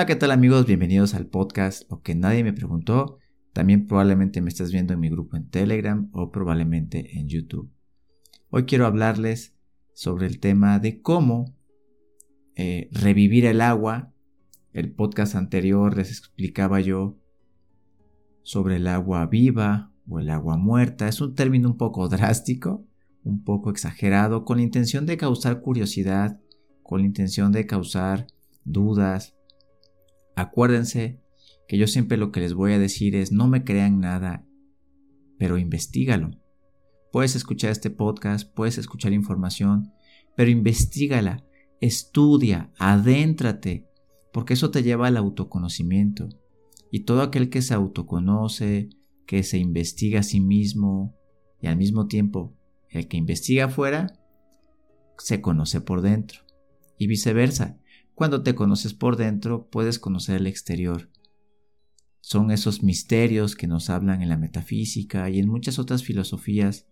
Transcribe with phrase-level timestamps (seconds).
[0.00, 0.64] Hola, ¿qué tal amigos?
[0.64, 3.18] Bienvenidos al podcast Lo que nadie me preguntó.
[3.52, 7.70] También probablemente me estás viendo en mi grupo en Telegram o probablemente en YouTube.
[8.48, 9.54] Hoy quiero hablarles
[9.92, 11.54] sobre el tema de cómo
[12.56, 14.14] eh, revivir el agua.
[14.72, 17.18] El podcast anterior les explicaba yo
[18.42, 21.08] sobre el agua viva o el agua muerta.
[21.08, 22.86] Es un término un poco drástico,
[23.22, 26.40] un poco exagerado, con la intención de causar curiosidad,
[26.82, 28.28] con la intención de causar
[28.64, 29.36] dudas,
[30.40, 31.20] Acuérdense
[31.68, 34.46] que yo siempre lo que les voy a decir es no me crean nada,
[35.38, 36.30] pero investigalo.
[37.12, 39.92] Puedes escuchar este podcast, puedes escuchar información,
[40.36, 41.44] pero investigala,
[41.80, 43.86] estudia, adéntrate,
[44.32, 46.28] porque eso te lleva al autoconocimiento.
[46.90, 48.88] Y todo aquel que se autoconoce,
[49.26, 51.14] que se investiga a sí mismo
[51.60, 52.56] y al mismo tiempo
[52.88, 54.18] el que investiga afuera,
[55.18, 56.40] se conoce por dentro.
[56.98, 57.78] Y viceversa,
[58.20, 61.08] cuando te conoces por dentro, puedes conocer el exterior.
[62.20, 66.86] Son esos misterios que nos hablan en la metafísica y en muchas otras filosofías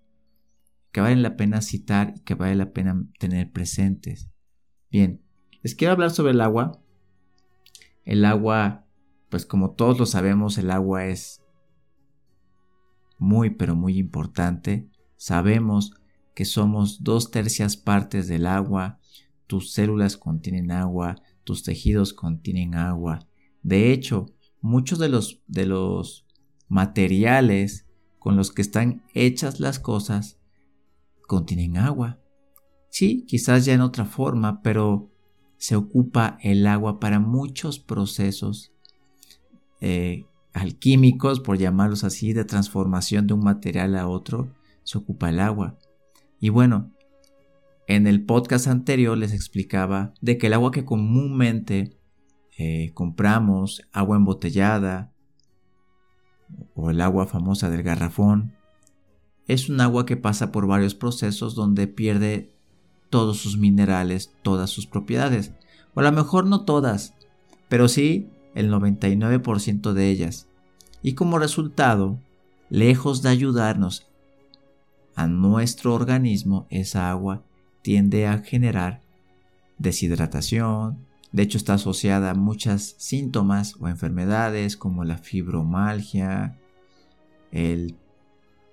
[0.91, 4.31] que valen la pena citar y que vale la pena tener presentes.
[4.91, 5.21] Bien,
[5.63, 6.81] les quiero hablar sobre el agua.
[8.07, 8.87] El agua,
[9.29, 11.43] pues como todos lo sabemos, el agua es
[13.19, 14.89] muy pero muy importante.
[15.19, 15.93] Sabemos
[16.35, 18.98] que somos dos tercias partes del agua,
[19.49, 23.27] tus células contienen agua, tus tejidos contienen agua.
[23.63, 24.27] De hecho,
[24.61, 26.27] muchos de los, de los
[26.69, 27.87] materiales
[28.19, 30.39] con los que están hechas las cosas
[31.27, 32.21] contienen agua.
[32.91, 35.11] Sí, quizás ya en otra forma, pero
[35.57, 38.73] se ocupa el agua para muchos procesos
[39.81, 45.41] eh, alquímicos, por llamarlos así, de transformación de un material a otro, se ocupa el
[45.41, 45.79] agua.
[46.39, 46.93] Y bueno,
[47.89, 51.99] en el podcast anterior les explicaba de que el agua que comúnmente
[52.59, 55.11] eh, compramos, agua embotellada
[56.75, 58.53] o el agua famosa del garrafón,
[59.47, 62.55] es un agua que pasa por varios procesos donde pierde
[63.09, 65.53] todos sus minerales, todas sus propiedades.
[65.95, 67.15] O a lo mejor no todas,
[67.71, 70.47] pero sí el 99% de ellas.
[71.03, 72.21] Y como resultado,
[72.69, 74.07] lejos de ayudarnos
[75.15, 77.48] a nuestro organismo, esa agua
[77.83, 79.01] tiende a generar
[79.79, 80.99] deshidratación,
[81.33, 86.57] de hecho está asociada a muchos síntomas o enfermedades como la fibromalgia,
[87.53, 87.97] el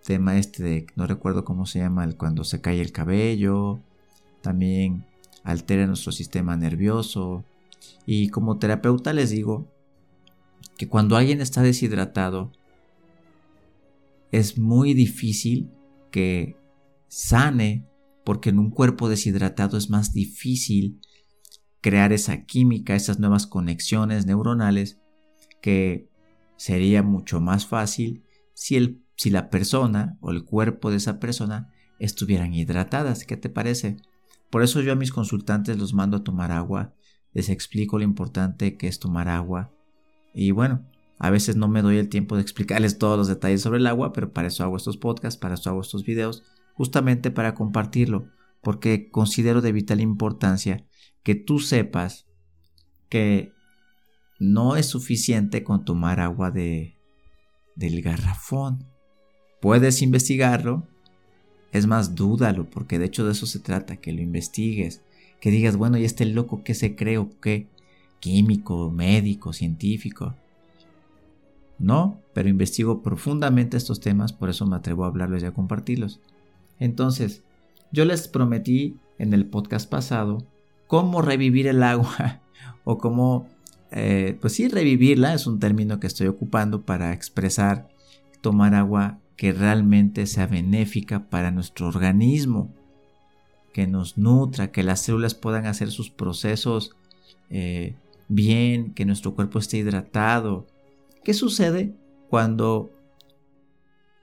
[0.03, 3.79] tema este de, no recuerdo cómo se llama, cuando se cae el cabello,
[4.41, 5.05] también
[5.43, 7.43] altera nuestro sistema nervioso.
[8.05, 9.67] Y como terapeuta les digo
[10.77, 12.51] que cuando alguien está deshidratado,
[14.31, 15.69] es muy difícil
[16.11, 16.55] que
[17.07, 17.83] sane
[18.25, 20.99] porque en un cuerpo deshidratado es más difícil
[21.79, 24.99] crear esa química, esas nuevas conexiones neuronales
[25.61, 26.09] que
[26.57, 31.71] sería mucho más fácil si, el, si la persona o el cuerpo de esa persona
[31.99, 33.25] estuvieran hidratadas.
[33.25, 33.97] ¿Qué te parece?
[34.49, 36.95] Por eso yo a mis consultantes los mando a tomar agua,
[37.33, 39.71] les explico lo importante que es tomar agua
[40.33, 40.83] y bueno,
[41.19, 44.11] a veces no me doy el tiempo de explicarles todos los detalles sobre el agua,
[44.13, 46.43] pero para eso hago estos podcasts, para eso hago estos videos
[46.75, 48.27] justamente para compartirlo,
[48.61, 50.85] porque considero de vital importancia
[51.23, 52.27] que tú sepas
[53.09, 53.53] que
[54.39, 56.95] no es suficiente con tomar agua de,
[57.75, 58.85] del garrafón.
[59.61, 60.87] Puedes investigarlo,
[61.71, 65.01] es más, dúdalo, porque de hecho de eso se trata, que lo investigues,
[65.39, 67.67] que digas, bueno, ¿y este loco qué se cree o qué?
[68.19, 70.35] Químico, médico, científico.
[71.77, 76.19] No, pero investigo profundamente estos temas, por eso me atrevo a hablarlos y a compartirlos.
[76.79, 77.43] Entonces,
[77.91, 80.45] yo les prometí en el podcast pasado
[80.87, 82.41] cómo revivir el agua
[82.83, 83.47] o cómo,
[83.91, 87.89] eh, pues sí, revivirla es un término que estoy ocupando para expresar
[88.41, 92.73] tomar agua que realmente sea benéfica para nuestro organismo,
[93.73, 96.95] que nos nutra, que las células puedan hacer sus procesos
[97.49, 97.95] eh,
[98.27, 100.67] bien, que nuestro cuerpo esté hidratado.
[101.23, 101.93] ¿Qué sucede
[102.29, 102.91] cuando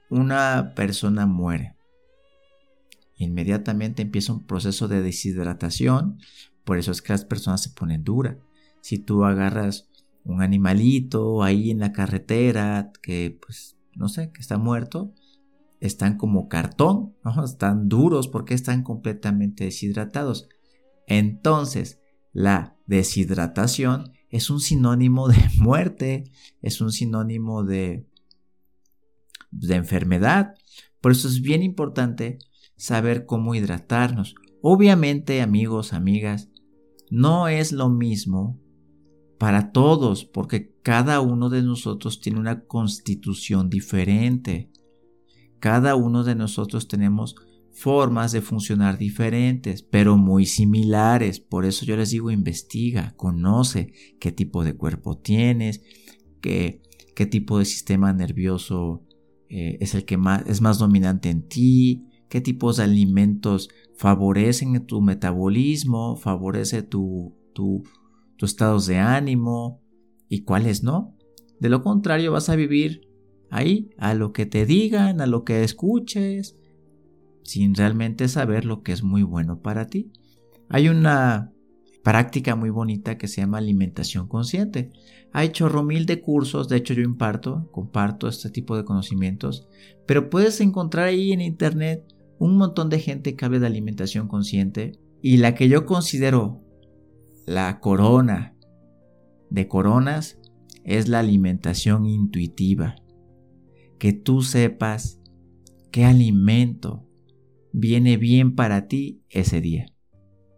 [0.09, 1.75] una persona muere?
[3.15, 6.17] Inmediatamente empieza un proceso de deshidratación,
[6.63, 8.37] por eso es que las personas se ponen duras.
[8.81, 9.89] Si tú agarras
[10.23, 15.13] un animalito ahí en la carretera que pues no sé, que está muerto,
[15.79, 20.47] están como cartón, están duros porque están completamente deshidratados.
[21.07, 21.99] Entonces,
[22.31, 26.23] la deshidratación es un sinónimo de muerte,
[26.61, 28.07] es un sinónimo de,
[29.51, 30.55] de enfermedad.
[31.01, 32.39] Por eso es bien importante
[32.75, 34.35] saber cómo hidratarnos.
[34.61, 36.49] Obviamente, amigos, amigas,
[37.09, 38.59] no es lo mismo
[39.37, 44.71] para todos, porque cada uno de nosotros tiene una constitución diferente.
[45.59, 47.35] Cada uno de nosotros tenemos
[47.73, 51.39] formas de funcionar diferentes, pero muy similares.
[51.39, 55.81] Por eso yo les digo, investiga, conoce qué tipo de cuerpo tienes,
[56.39, 56.81] qué,
[57.15, 59.03] qué tipo de sistema nervioso
[59.49, 64.87] eh, es el que más, es más dominante en ti, qué tipos de alimentos favorecen
[64.87, 67.83] tu metabolismo, favorece tu, tu,
[68.41, 69.83] estados de ánimo
[70.29, 71.15] y cuáles no.
[71.59, 73.07] De lo contrario vas a vivir
[73.51, 76.57] ahí, a lo que te digan, a lo que escuches,
[77.43, 80.11] sin realmente saber lo que es muy bueno para ti.
[80.69, 81.53] Hay una
[82.03, 84.89] práctica muy bonita que se llama alimentación consciente.
[85.33, 89.67] Hay chorro mil de cursos, de hecho yo imparto, comparto este tipo de conocimientos,
[90.07, 92.03] pero puedes encontrar ahí en internet
[92.43, 96.61] un montón de gente que habla de alimentación consciente y la que yo considero
[97.45, 98.57] la corona
[99.49, 100.41] de coronas
[100.83, 102.95] es la alimentación intuitiva.
[103.97, 105.21] Que tú sepas
[105.89, 107.07] qué alimento
[107.71, 109.85] viene bien para ti ese día.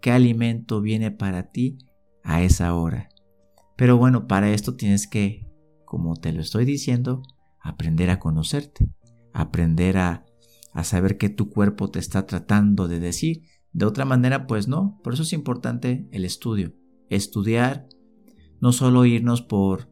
[0.01, 1.77] ¿Qué alimento viene para ti
[2.23, 3.09] a esa hora?
[3.77, 5.47] Pero bueno, para esto tienes que,
[5.85, 7.21] como te lo estoy diciendo,
[7.59, 8.89] aprender a conocerte,
[9.33, 10.24] aprender a,
[10.75, 13.43] a saber qué tu cuerpo te está tratando de decir.
[13.71, 14.99] De otra manera, pues no.
[15.03, 16.73] Por eso es importante el estudio.
[17.09, 17.87] Estudiar,
[18.59, 19.89] no solo irnos por,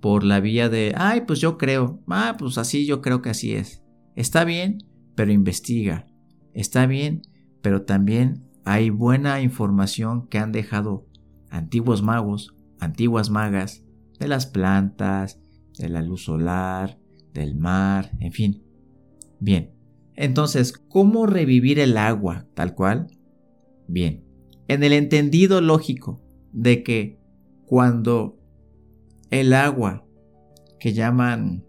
[0.00, 3.52] por la vía de, ay, pues yo creo, ah, pues así yo creo que así
[3.52, 3.82] es.
[4.14, 4.78] Está bien,
[5.16, 6.06] pero investiga,
[6.54, 7.22] está bien,
[7.60, 11.08] pero también hay buena información que han dejado
[11.50, 13.84] antiguos magos, antiguas magas,
[14.20, 15.40] de las plantas,
[15.78, 17.00] de la luz solar,
[17.34, 18.62] del mar, en fin.
[19.40, 19.71] Bien,
[20.16, 23.08] entonces, ¿cómo revivir el agua tal cual?
[23.88, 24.24] Bien,
[24.68, 26.20] en el entendido lógico
[26.52, 27.18] de que
[27.66, 28.38] cuando
[29.30, 30.06] el agua
[30.78, 31.64] que llaman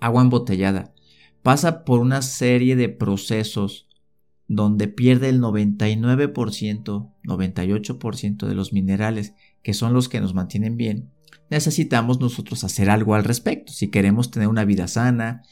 [0.00, 0.94] agua embotellada
[1.42, 3.88] pasa por una serie de procesos
[4.48, 11.10] donde pierde el 99%, 98% de los minerales que son los que nos mantienen bien,
[11.50, 13.72] necesitamos nosotros hacer algo al respecto.
[13.72, 15.42] Si queremos tener una vida sana,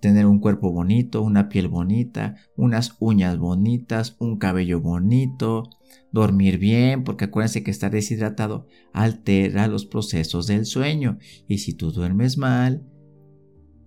[0.00, 5.70] tener un cuerpo bonito, una piel bonita, unas uñas bonitas, un cabello bonito,
[6.12, 11.92] dormir bien, porque acuérdense que estar deshidratado altera los procesos del sueño y si tú
[11.92, 12.86] duermes mal,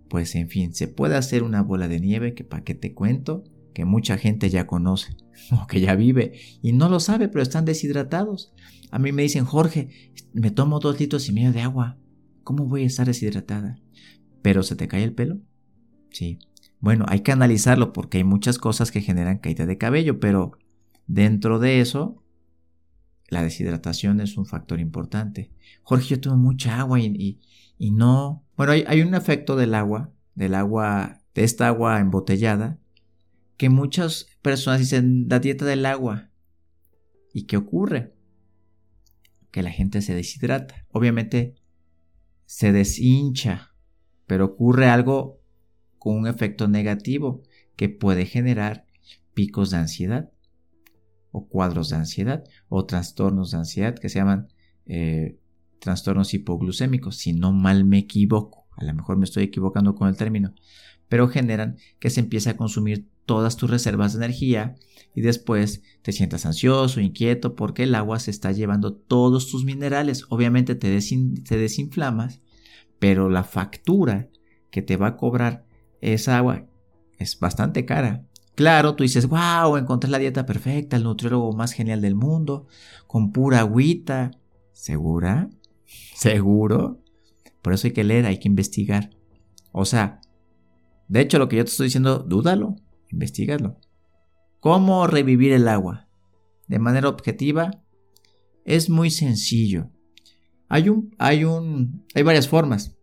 [0.09, 3.43] pues en fin, se puede hacer una bola de nieve que para qué te cuento,
[3.73, 5.15] que mucha gente ya conoce
[5.51, 8.53] o que ya vive y no lo sabe, pero están deshidratados.
[8.91, 11.97] A mí me dicen, Jorge, me tomo dos litros y medio de agua.
[12.43, 13.79] ¿Cómo voy a estar deshidratada?
[14.41, 15.41] ¿Pero se te cae el pelo?
[16.11, 16.39] Sí.
[16.79, 20.57] Bueno, hay que analizarlo porque hay muchas cosas que generan caída de cabello, pero
[21.07, 22.23] dentro de eso,
[23.27, 25.51] la deshidratación es un factor importante.
[25.83, 27.41] Jorge, yo tomo mucha agua y,
[27.77, 28.45] y no...
[28.55, 32.79] Bueno, hay, un efecto del agua, del agua, de esta agua embotellada,
[33.57, 36.29] que muchas personas dicen la dieta del agua.
[37.33, 38.13] ¿Y qué ocurre?
[39.51, 40.85] Que la gente se deshidrata.
[40.91, 41.55] Obviamente
[42.45, 43.73] se deshincha,
[44.27, 45.38] pero ocurre algo
[45.99, 47.43] con un efecto negativo
[47.75, 48.85] que puede generar
[49.33, 50.31] picos de ansiedad
[51.31, 54.47] o cuadros de ansiedad o trastornos de ansiedad que se llaman
[54.85, 55.37] eh,
[55.79, 60.17] trastornos hipoglucémicos, si no mal me equivoco, a lo mejor me estoy equivocando con el
[60.17, 60.53] término,
[61.07, 64.75] pero generan que se empiece a consumir todas tus reservas de energía
[65.13, 70.25] y después te sientas ansioso, inquieto, porque el agua se está llevando todos tus minerales.
[70.29, 72.41] Obviamente te, te desinflamas,
[72.99, 74.29] pero la factura
[74.71, 75.65] que te va a cobrar
[76.01, 76.65] esa agua
[77.17, 78.25] es bastante cara.
[78.55, 82.67] Claro, tú dices, wow, encontré la dieta perfecta, el nutriólogo más genial del mundo,
[83.07, 84.31] con pura agüita.
[84.73, 85.49] ¿Segura?
[86.15, 87.01] ¿Seguro?
[87.61, 89.11] Por eso hay que leer, hay que investigar.
[89.71, 90.21] O sea,
[91.07, 92.75] de hecho lo que yo te estoy diciendo, dúdalo,
[93.09, 93.77] investigalo.
[94.59, 96.09] ¿Cómo revivir el agua?
[96.67, 97.81] De manera objetiva,
[98.65, 99.89] es muy sencillo.
[100.67, 102.95] Hay un, hay un, hay varias formas.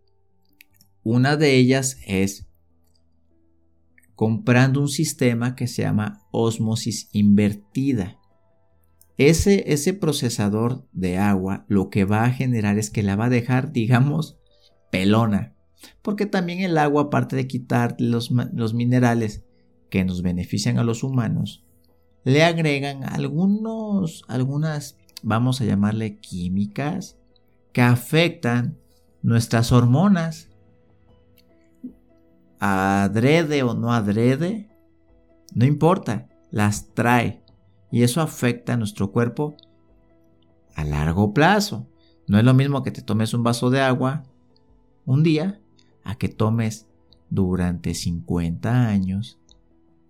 [1.03, 2.47] Una de ellas es
[4.17, 8.19] comprando un sistema que se llama osmosis invertida.
[9.19, 13.31] Ese, ese procesador de agua lo que va a generar es que la va a
[13.31, 14.39] dejar, digamos,
[14.91, 15.55] pelona.
[16.03, 19.45] Porque también el agua, aparte de quitar los, los minerales
[19.91, 21.65] que nos benefician a los humanos,
[22.25, 27.17] le agregan algunos, algunas, vamos a llamarle químicas,
[27.73, 28.79] que afectan
[29.23, 30.49] nuestras hormonas.
[32.59, 34.69] Adrede o no adrede,
[35.55, 37.43] no importa, las trae
[37.91, 39.57] y eso afecta a nuestro cuerpo
[40.75, 41.87] a largo plazo.
[42.27, 44.25] No es lo mismo que te tomes un vaso de agua
[45.05, 45.61] un día
[46.05, 46.87] a que tomes
[47.31, 49.39] durante 50 años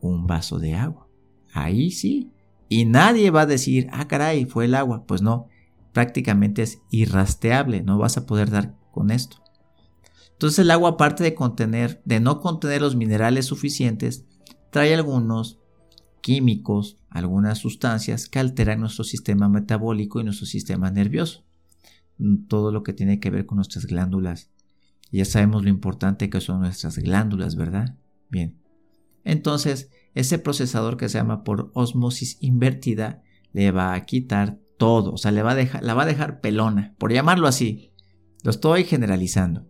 [0.00, 1.08] un vaso de agua.
[1.52, 2.32] Ahí sí.
[2.68, 5.04] Y nadie va a decir, ah, caray, fue el agua.
[5.06, 5.46] Pues no,
[5.92, 9.38] prácticamente es irrasteable, no vas a poder dar con esto.
[10.36, 14.26] Entonces el agua, aparte de no contener los minerales suficientes,
[14.70, 15.58] trae algunos
[16.20, 21.46] químicos, algunas sustancias que alteran nuestro sistema metabólico y nuestro sistema nervioso.
[22.48, 24.50] Todo lo que tiene que ver con nuestras glándulas.
[25.10, 27.96] Ya sabemos lo importante que son nuestras glándulas, ¿verdad?
[28.28, 28.58] Bien.
[29.24, 35.16] Entonces, ese procesador que se llama por osmosis invertida le va a quitar todo, o
[35.16, 37.92] sea, le va a dejar, la va a dejar pelona, por llamarlo así.
[38.42, 39.66] Lo estoy generalizando.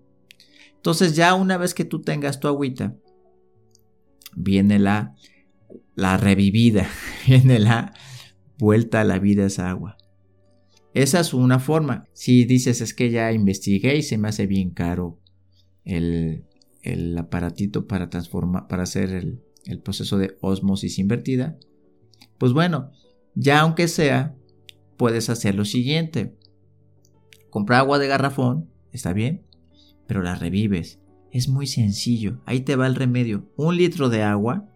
[0.87, 2.95] Entonces ya una vez que tú tengas tu agüita,
[4.37, 5.17] viene la,
[5.97, 6.89] la revivida,
[7.27, 7.93] viene la
[8.57, 9.97] vuelta a la vida esa agua.
[10.95, 12.07] Esa es una forma.
[12.13, 15.19] Si dices es que ya investigué y se me hace bien caro
[15.85, 16.45] el,
[16.83, 21.59] el aparatito para transformar, para hacer el, el proceso de osmosis invertida,
[22.39, 22.93] pues bueno,
[23.35, 24.37] ya aunque sea,
[24.97, 26.37] puedes hacer lo siguiente.
[27.51, 29.47] Comprar agua de garrafón, está bien,
[30.07, 31.01] pero la revives.
[31.31, 33.51] Es muy sencillo, ahí te va el remedio.
[33.57, 34.69] Un litro de agua,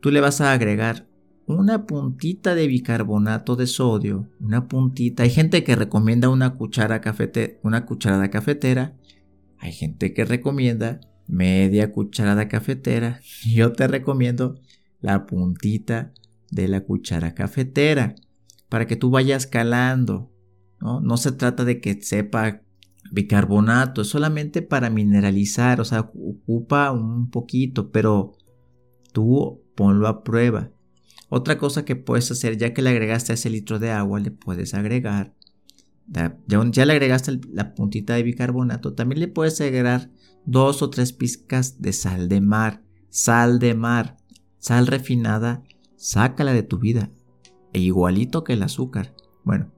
[0.00, 1.06] tú le vas a agregar
[1.46, 5.22] una puntita de bicarbonato de sodio, una puntita.
[5.22, 8.96] Hay gente que recomienda una cuchara cafete, una cucharada cafetera.
[9.58, 13.20] Hay gente que recomienda media cucharada cafetera.
[13.44, 14.58] Yo te recomiendo
[15.00, 16.12] la puntita
[16.50, 18.14] de la cuchara cafetera
[18.68, 20.30] para que tú vayas calando.
[20.80, 21.00] ¿no?
[21.00, 22.62] no se trata de que sepa
[23.14, 28.36] bicarbonato, es solamente para mineralizar, o sea, ocupa un poquito, pero
[29.12, 30.70] tú ponlo a prueba.
[31.28, 34.74] Otra cosa que puedes hacer, ya que le agregaste ese litro de agua, le puedes
[34.74, 35.34] agregar,
[36.06, 40.10] ya, ya le agregaste la puntita de bicarbonato, también le puedes agregar
[40.44, 44.16] dos o tres pizcas de sal de mar, sal de mar,
[44.58, 45.62] sal refinada,
[45.96, 47.10] sácala de tu vida,
[47.72, 49.14] e igualito que el azúcar.
[49.44, 49.72] Bueno,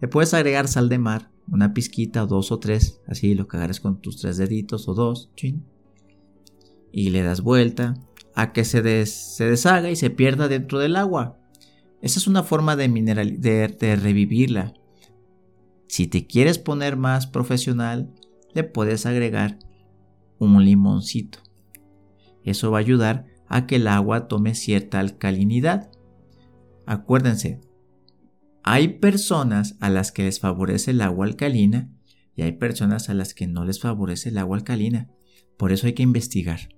[0.00, 4.00] le puedes agregar sal de mar, una pizquita, dos o tres, así lo que con
[4.00, 5.30] tus tres deditos o dos,
[6.92, 7.94] y le das vuelta
[8.34, 11.38] a que se, se deshaga y se pierda dentro del agua.
[12.00, 14.74] Esa es una forma de, mineral, de revivirla.
[15.86, 18.12] Si te quieres poner más profesional,
[18.54, 19.58] le puedes agregar
[20.38, 21.38] un limoncito.
[22.44, 25.90] Eso va a ayudar a que el agua tome cierta alcalinidad.
[26.86, 27.60] Acuérdense,
[28.64, 31.90] hay personas a las que les favorece el agua alcalina
[32.36, 35.10] y hay personas a las que no les favorece el agua alcalina.
[35.56, 36.68] Por eso hay que investigar.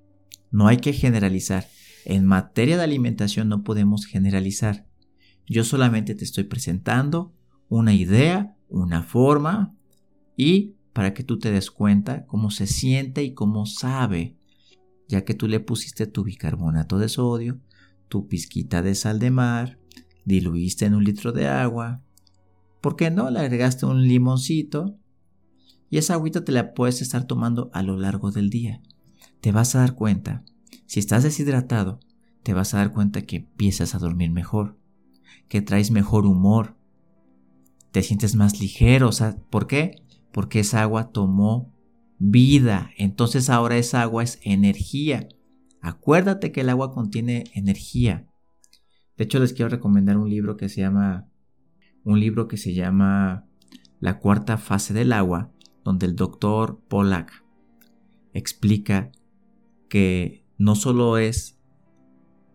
[0.50, 1.68] No hay que generalizar.
[2.04, 4.86] En materia de alimentación no podemos generalizar.
[5.46, 7.34] Yo solamente te estoy presentando
[7.68, 9.74] una idea, una forma
[10.36, 14.36] y para que tú te des cuenta cómo se siente y cómo sabe,
[15.08, 17.60] ya que tú le pusiste tu bicarbonato de sodio,
[18.08, 19.78] tu pizquita de sal de mar,
[20.24, 22.02] diluiste en un litro de agua.
[22.80, 23.30] ¿Por qué no?
[23.30, 24.98] Le agregaste un limoncito
[25.90, 28.82] y esa agüita te la puedes estar tomando a lo largo del día.
[29.40, 30.44] Te vas a dar cuenta,
[30.86, 32.00] si estás deshidratado,
[32.42, 34.78] te vas a dar cuenta que empiezas a dormir mejor,
[35.48, 36.76] que traes mejor humor,
[37.90, 39.10] te sientes más ligero.
[39.50, 40.02] ¿por qué?
[40.32, 41.72] Porque esa agua tomó
[42.18, 42.90] vida.
[42.96, 45.28] Entonces ahora esa agua es energía.
[45.80, 48.26] Acuérdate que el agua contiene energía.
[49.16, 51.28] De hecho, les quiero recomendar un libro que se llama
[52.04, 53.46] un libro que se llama
[54.00, 55.50] La cuarta fase del agua,
[55.84, 57.44] donde el doctor Pollack
[58.32, 59.10] explica
[59.88, 61.54] que no solo es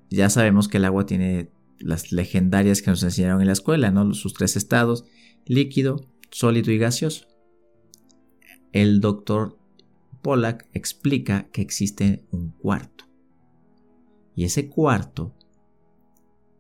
[0.10, 4.14] ya sabemos que el agua tiene las legendarias que nos enseñaron en la escuela, ¿no?
[4.14, 5.06] Sus tres estados,
[5.46, 7.28] líquido, sólido y gaseoso.
[8.72, 9.58] El doctor
[10.22, 13.06] Pollack explica que existe un cuarto.
[14.36, 15.36] Y ese cuarto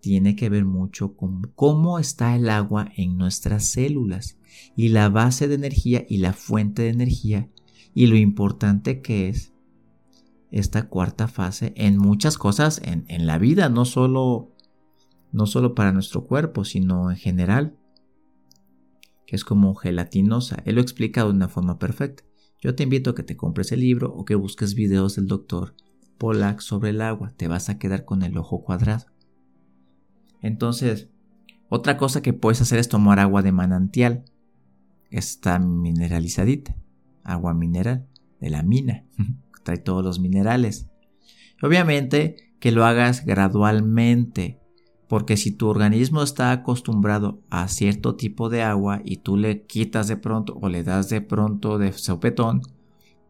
[0.01, 4.37] tiene que ver mucho con cómo está el agua en nuestras células
[4.75, 7.49] y la base de energía y la fuente de energía
[7.93, 9.53] y lo importante que es
[10.51, 14.55] esta cuarta fase en muchas cosas en, la vida, no solo,
[15.31, 17.77] no solo para nuestro cuerpo, sino en general,
[19.27, 20.61] que es como gelatinosa.
[20.65, 22.23] Él lo explica de una forma perfecta.
[22.59, 25.75] Yo te invito a que te compres el libro o que busques videos del doctor
[26.17, 27.31] Pollack sobre el agua.
[27.37, 29.05] Te vas a quedar con el ojo cuadrado.
[30.41, 31.09] Entonces,
[31.69, 34.25] otra cosa que puedes hacer es tomar agua de manantial.
[35.11, 36.75] Está mineralizadita.
[37.23, 38.07] Agua mineral
[38.39, 39.05] de la mina.
[39.63, 40.87] Trae todos los minerales.
[41.61, 44.59] Obviamente que lo hagas gradualmente.
[45.07, 50.07] Porque si tu organismo está acostumbrado a cierto tipo de agua y tú le quitas
[50.07, 52.61] de pronto o le das de pronto de sopetón,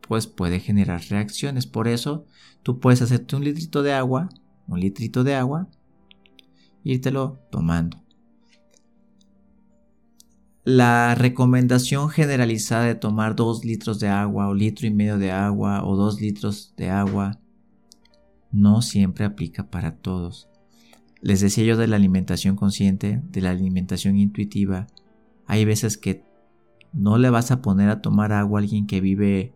[0.06, 1.68] pues puede generar reacciones.
[1.68, 2.25] Por eso
[2.63, 4.28] tú puedes hacerte un litrito de agua,
[4.68, 5.70] un litrito de agua,
[6.83, 8.01] írtelo tomando.
[10.63, 15.83] La recomendación generalizada de tomar 2 litros de agua o litro y medio de agua
[15.83, 17.39] o 2 litros de agua
[18.51, 20.50] no siempre aplica para todos.
[21.21, 24.88] Les decía yo de la alimentación consciente, de la alimentación intuitiva.
[25.48, 26.24] Hay veces que
[26.93, 29.53] no le vas a poner a tomar agua a alguien que vive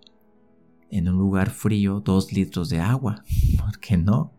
[0.89, 3.23] en un lugar frío 2 litros de agua.
[3.59, 4.31] ¿Por qué no?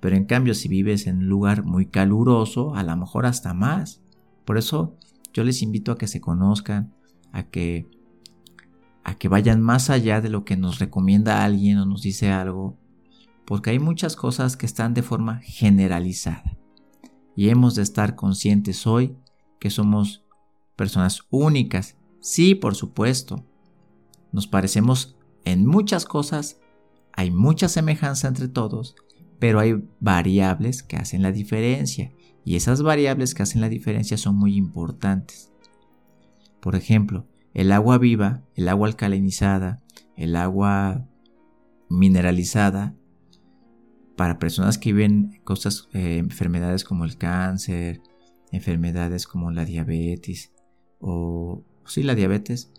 [0.00, 4.02] Pero en cambio si vives en un lugar muy caluroso, a lo mejor hasta más.
[4.44, 4.96] Por eso
[5.32, 6.94] yo les invito a que se conozcan,
[7.32, 7.88] a que
[9.06, 12.76] a que vayan más allá de lo que nos recomienda alguien o nos dice algo,
[13.44, 16.58] porque hay muchas cosas que están de forma generalizada.
[17.36, 19.16] Y hemos de estar conscientes hoy
[19.60, 20.24] que somos
[20.74, 21.96] personas únicas.
[22.20, 23.46] Sí, por supuesto.
[24.32, 26.58] Nos parecemos en muchas cosas,
[27.12, 28.96] hay mucha semejanza entre todos,
[29.38, 32.12] pero hay variables que hacen la diferencia
[32.44, 35.52] y esas variables que hacen la diferencia son muy importantes.
[36.60, 39.82] Por ejemplo, el agua viva, el agua alcalinizada,
[40.16, 41.06] el agua
[41.88, 42.94] mineralizada,
[44.16, 48.00] para personas que viven cosas, eh, enfermedades como el cáncer,
[48.50, 50.52] enfermedades como la diabetes
[50.98, 52.72] o sí la diabetes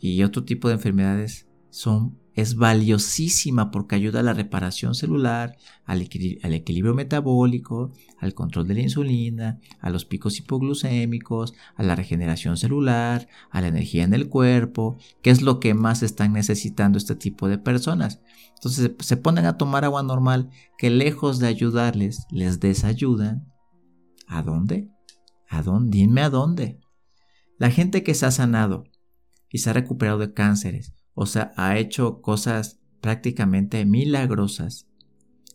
[0.00, 6.02] y otro tipo de enfermedades son es valiosísima porque ayuda a la reparación celular, al,
[6.02, 13.26] equilibrio metabólico, al control de la insulina, a los picos hipoglucémicos, a la regeneración celular,
[13.50, 17.48] a la energía en el cuerpo, que es lo que más están necesitando este tipo
[17.48, 18.20] de personas.
[18.54, 23.52] Entonces se ponen a tomar agua normal que lejos de ayudarles, les desayudan.
[24.28, 24.88] ¿A dónde?
[25.48, 25.98] ¿A dónde?
[25.98, 26.78] Dime a dónde.
[27.58, 28.84] La gente que se ha sanado
[29.50, 34.86] y se ha recuperado de cánceres o sea, ha hecho cosas prácticamente milagrosas,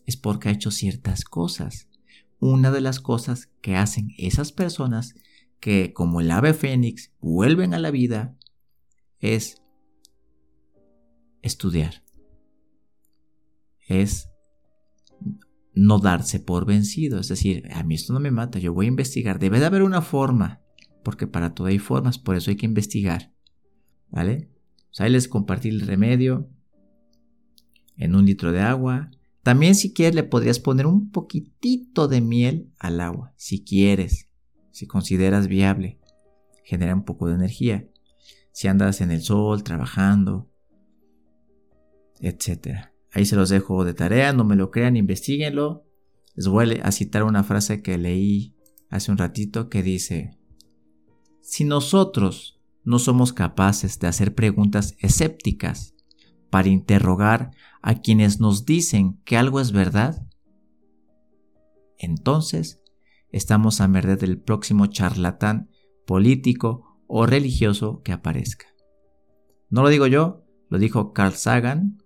[0.04, 1.88] es porque ha hecho ciertas cosas.
[2.38, 5.14] Una de las cosas que hacen esas personas
[5.60, 8.36] que, como el ave fénix, vuelven a la vida,
[9.20, 9.62] es
[11.40, 12.04] estudiar.
[13.88, 14.28] Es
[15.72, 17.18] no darse por vencido.
[17.20, 19.38] Es decir, a mí esto no me mata, yo voy a investigar.
[19.38, 20.60] Debe de haber una forma,
[21.02, 23.32] porque para todo hay formas, por eso hay que investigar.
[24.10, 24.53] ¿Vale?
[24.98, 26.48] Ahí les compartí el remedio
[27.96, 29.10] en un litro de agua.
[29.42, 34.28] También si quieres le podrías poner un poquitito de miel al agua, si quieres,
[34.70, 36.00] si consideras viable.
[36.64, 37.88] Genera un poco de energía.
[38.52, 40.50] Si andas en el sol, trabajando,
[42.20, 42.86] etc.
[43.12, 45.84] Ahí se los dejo de tarea, no me lo crean, investiguenlo.
[46.34, 48.56] Les voy a citar una frase que leí
[48.90, 50.38] hace un ratito que dice,
[51.40, 52.53] si nosotros
[52.84, 55.94] no somos capaces de hacer preguntas escépticas
[56.50, 57.50] para interrogar
[57.82, 60.26] a quienes nos dicen que algo es verdad,
[61.98, 62.80] entonces
[63.30, 65.70] estamos a merced del próximo charlatán
[66.06, 68.66] político o religioso que aparezca.
[69.70, 71.98] No lo digo yo, lo dijo Carl Sagan.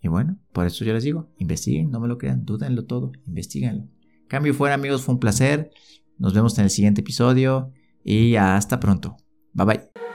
[0.00, 3.86] Y bueno, por eso yo les digo, investiguen, no me lo crean, dúdenlo todo, investiguenlo.
[4.28, 5.70] Cambio fuera amigos, fue un placer.
[6.16, 7.72] Nos vemos en el siguiente episodio
[8.02, 9.16] y hasta pronto.
[9.56, 10.09] 拜拜。